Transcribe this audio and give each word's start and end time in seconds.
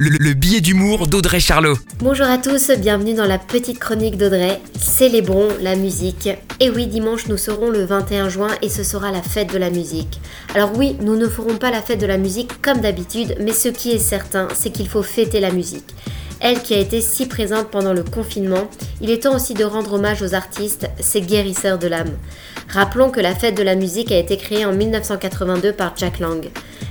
le, 0.00 0.10
le 0.10 0.32
billet 0.32 0.60
d'humour 0.60 1.08
d'Audrey 1.08 1.40
Charlot. 1.40 1.76
Bonjour 1.98 2.26
à 2.26 2.38
tous, 2.38 2.70
bienvenue 2.78 3.14
dans 3.14 3.26
la 3.26 3.38
petite 3.38 3.80
chronique 3.80 4.16
d'Audrey. 4.16 4.60
Célébrons 4.78 5.48
la 5.60 5.74
musique. 5.74 6.28
Et 6.60 6.70
oui, 6.70 6.86
dimanche, 6.86 7.26
nous 7.26 7.36
serons 7.36 7.68
le 7.68 7.84
21 7.84 8.28
juin 8.28 8.50
et 8.62 8.68
ce 8.68 8.84
sera 8.84 9.10
la 9.10 9.22
fête 9.22 9.52
de 9.52 9.58
la 9.58 9.70
musique. 9.70 10.20
Alors 10.54 10.70
oui, 10.76 10.96
nous 11.00 11.16
ne 11.16 11.26
ferons 11.26 11.56
pas 11.56 11.72
la 11.72 11.82
fête 11.82 12.00
de 12.00 12.06
la 12.06 12.16
musique 12.16 12.62
comme 12.62 12.80
d'habitude, 12.80 13.34
mais 13.40 13.52
ce 13.52 13.68
qui 13.68 13.90
est 13.90 13.98
certain, 13.98 14.46
c'est 14.54 14.70
qu'il 14.70 14.88
faut 14.88 15.02
fêter 15.02 15.40
la 15.40 15.50
musique. 15.50 15.92
Elle 16.38 16.62
qui 16.62 16.74
a 16.74 16.78
été 16.78 17.00
si 17.00 17.26
présente 17.26 17.68
pendant 17.68 17.92
le 17.92 18.04
confinement, 18.04 18.70
il 19.00 19.10
est 19.10 19.24
temps 19.24 19.34
aussi 19.34 19.54
de 19.54 19.64
rendre 19.64 19.94
hommage 19.94 20.22
aux 20.22 20.34
artistes, 20.34 20.88
ces 21.00 21.22
guérisseurs 21.22 21.78
de 21.78 21.88
l'âme. 21.88 22.16
Rappelons 22.68 23.10
que 23.10 23.18
la 23.18 23.34
fête 23.34 23.56
de 23.56 23.64
la 23.64 23.74
musique 23.74 24.12
a 24.12 24.18
été 24.18 24.36
créée 24.36 24.64
en 24.64 24.72
1982 24.72 25.72
par 25.72 25.96
Jack 25.96 26.20
Lang. 26.20 26.48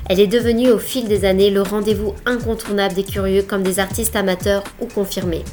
Elle 0.10 0.22
est 0.22 0.28
devenue 0.28 0.72
au 0.72 0.80
fil 0.80 1.08
des 1.08 1.26
années 1.26 1.50
le 1.50 1.62
rendez-vous 1.62 2.16
incontournable 2.26 2.96
des 2.96 3.04
curieux 3.04 3.44
comme 3.44 3.64
des 3.64 3.80
artistes 3.80 4.16
amateurs 4.16 4.64
ou 4.80 4.86
confirmés. 4.86 5.44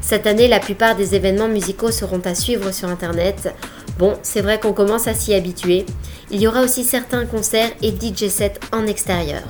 Cette 0.00 0.26
année, 0.26 0.46
la 0.46 0.60
plupart 0.60 0.94
des 0.94 1.16
événements 1.16 1.48
musicaux 1.48 1.90
seront 1.90 2.22
à 2.24 2.34
suivre 2.34 2.72
sur 2.72 2.88
Internet. 2.88 3.52
Bon, 3.98 4.14
c'est 4.22 4.40
vrai 4.40 4.60
qu'on 4.60 4.72
commence 4.72 5.08
à 5.08 5.14
s'y 5.14 5.34
habituer. 5.34 5.84
Il 6.30 6.40
y 6.40 6.46
aura 6.46 6.62
aussi 6.62 6.84
certains 6.84 7.26
concerts 7.26 7.72
et 7.82 7.90
DJ 7.90 8.28
sets 8.28 8.54
en 8.72 8.86
extérieur. 8.86 9.42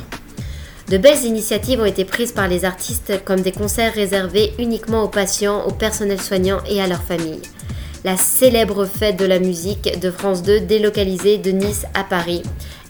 De 0.89 0.97
belles 0.97 1.25
initiatives 1.25 1.81
ont 1.81 1.85
été 1.85 2.07
prises 2.07 2.33
par 2.33 2.49
les 2.49 2.65
artistes 2.65 3.23
comme 3.27 3.43
des 3.43 3.53
concerts 3.53 3.93
réservés 3.93 4.55
uniquement 4.59 5.03
aux 5.03 5.09
patients, 5.09 5.67
au 5.67 5.73
personnel 5.73 6.19
soignant 6.19 6.61
et 6.67 6.81
à 6.81 6.87
leurs 6.87 7.03
familles. 7.03 7.43
La 8.05 8.17
célèbre 8.17 8.87
fête 8.87 9.17
de 9.17 9.25
la 9.25 9.39
musique 9.39 9.99
de 10.01 10.11
France 10.11 10.43
2 10.43 10.61
délocalisée 10.61 11.39
de 11.39 11.51
Nice 11.51 11.85
à 11.95 12.05
Paris 12.05 12.43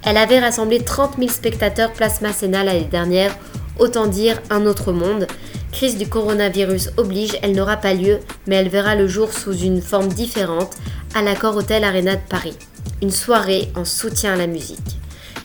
elle 0.04 0.16
avait 0.16 0.38
rassemblé 0.38 0.80
30 0.80 1.16
000 1.18 1.30
spectateurs 1.30 1.92
place 1.92 2.20
Masséna 2.20 2.64
l'année 2.64 2.88
dernière, 2.90 3.36
autant 3.78 4.06
dire 4.06 4.40
un 4.50 4.64
autre 4.66 4.92
monde. 4.92 5.26
Crise 5.72 5.98
du 5.98 6.08
coronavirus 6.08 6.90
oblige, 6.96 7.36
elle 7.42 7.54
n'aura 7.54 7.76
pas 7.76 7.94
lieu, 7.94 8.20
mais 8.46 8.56
elle 8.56 8.68
verra 8.68 8.94
le 8.94 9.06
jour 9.06 9.32
sous 9.32 9.56
une 9.56 9.82
forme 9.82 10.08
différente 10.08 10.70
à 11.14 11.22
l'accord 11.22 11.56
Hôtel 11.56 11.84
Arena 11.84 12.16
de 12.16 12.22
Paris. 12.28 12.56
Une 13.02 13.10
soirée 13.10 13.70
en 13.74 13.84
soutien 13.84 14.32
à 14.32 14.36
la 14.36 14.46
musique. 14.46 14.78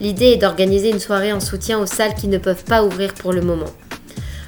L'idée 0.00 0.32
est 0.32 0.36
d'organiser 0.36 0.90
une 0.90 0.98
soirée 0.98 1.32
en 1.32 1.40
soutien 1.40 1.78
aux 1.78 1.86
salles 1.86 2.14
qui 2.14 2.28
ne 2.28 2.38
peuvent 2.38 2.64
pas 2.64 2.82
ouvrir 2.84 3.12
pour 3.14 3.32
le 3.32 3.42
moment. 3.42 3.70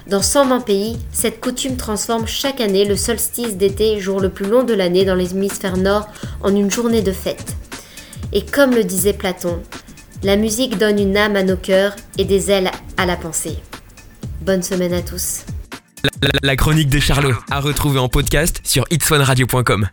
Dans 0.06 0.22
120 0.22 0.60
pays, 0.60 0.96
cette 1.10 1.40
coutume 1.40 1.76
transforme 1.76 2.28
chaque 2.28 2.60
année 2.60 2.84
le 2.84 2.96
solstice 2.96 3.56
d'été, 3.56 3.98
jour 3.98 4.20
le 4.20 4.28
plus 4.28 4.46
long 4.46 4.62
de 4.62 4.72
l'année 4.72 5.04
dans 5.04 5.16
l'hémisphère 5.16 5.76
nord, 5.76 6.08
en 6.42 6.54
une 6.54 6.70
journée 6.70 7.02
de 7.02 7.10
fête. 7.10 7.56
Et 8.32 8.44
comme 8.44 8.72
le 8.72 8.84
disait 8.84 9.14
Platon, 9.14 9.60
la 10.22 10.36
musique 10.36 10.78
donne 10.78 11.00
une 11.00 11.16
âme 11.16 11.34
à 11.34 11.42
nos 11.42 11.56
cœurs 11.56 11.96
et 12.18 12.24
des 12.24 12.52
ailes 12.52 12.70
à 12.96 13.04
la 13.04 13.16
pensée. 13.16 13.58
Bonne 14.42 14.62
semaine 14.62 14.94
à 14.94 15.02
tous. 15.02 15.44
La, 16.42 16.54
chronique 16.54 16.88
de 16.88 17.00
Charlot, 17.00 17.34
à 17.50 17.58
retrouver 17.58 17.98
en 17.98 18.08
podcast 18.08 18.60
sur 18.62 18.84
itswanradio.com. 18.92 19.84